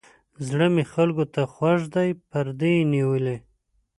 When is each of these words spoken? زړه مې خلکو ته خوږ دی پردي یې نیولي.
زړه 0.47 0.67
مې 0.73 0.83
خلکو 0.93 1.23
ته 1.33 1.41
خوږ 1.53 1.81
دی 1.95 2.09
پردي 2.29 2.71
یې 2.79 2.89
نیولي. 2.93 3.37